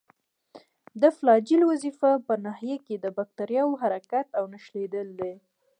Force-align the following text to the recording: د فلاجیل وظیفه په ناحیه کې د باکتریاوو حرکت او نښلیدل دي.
د 1.01 1.03
فلاجیل 1.17 1.61
وظیفه 1.71 2.11
په 2.27 2.33
ناحیه 2.45 2.77
کې 2.85 2.95
د 2.99 3.05
باکتریاوو 3.17 3.79
حرکت 3.83 4.27
او 4.37 4.43
نښلیدل 4.53 5.07
دي. 5.19 5.33